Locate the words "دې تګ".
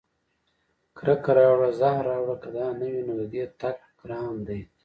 3.33-3.77